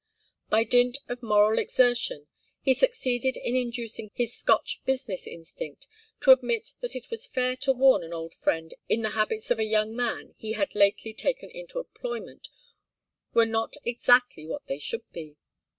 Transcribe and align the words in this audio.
By 0.49 0.63
dint 0.63 0.97
of 1.07 1.21
moral 1.21 1.59
exertion, 1.59 2.25
he 2.59 2.73
succeeded 2.73 3.37
in 3.37 3.55
inducing 3.55 4.09
his 4.15 4.33
Scotch 4.33 4.81
business 4.83 5.27
instinct 5.27 5.87
to 6.21 6.31
admit 6.31 6.73
that 6.79 6.95
it 6.95 7.11
was 7.11 7.27
fair 7.27 7.55
to 7.57 7.71
warn 7.71 8.03
an 8.03 8.11
old 8.11 8.33
friend 8.33 8.73
if 8.89 8.99
the 9.03 9.11
habits 9.11 9.51
of 9.51 9.59
a 9.59 9.63
young 9.63 9.95
man 9.95 10.33
he 10.39 10.53
had 10.53 10.73
lately 10.73 11.13
taken 11.13 11.51
into 11.51 11.77
employment 11.77 12.49
were 13.35 13.45
not 13.45 13.75
exactly 13.85 14.43
what 14.47 14.65
they 14.65 14.79
should 14.79 15.03
be. 15.11 15.37